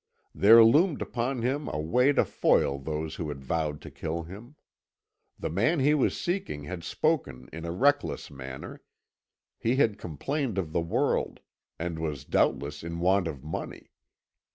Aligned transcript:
There 0.33 0.63
loomed 0.63 0.99
upon 0.99 1.43
him 1.43 1.67
a 1.71 1.79
way 1.79 2.11
to 2.11 2.25
foil 2.25 2.79
those 2.79 3.17
who 3.17 3.29
had 3.29 3.43
vowed 3.43 3.81
to 3.81 3.91
kill 3.91 4.23
him. 4.23 4.55
The 5.37 5.51
man 5.51 5.79
he 5.79 5.93
was 5.93 6.19
seeking 6.19 6.63
had 6.63 6.83
spoken 6.83 7.47
in 7.53 7.65
a 7.65 7.71
reckless 7.71 8.31
manner; 8.31 8.81
he 9.59 9.75
had 9.75 9.99
complained 9.99 10.57
of 10.57 10.73
the 10.73 10.81
world, 10.81 11.39
and 11.77 11.99
was 11.99 12.25
doubtless 12.25 12.83
in 12.83 12.99
want 12.99 13.27
of 13.27 13.43
money. 13.43 13.91